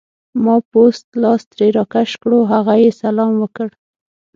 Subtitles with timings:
[0.43, 3.67] ما پوست لاس ترې راکش کړو، هغه یې سلام وکړ.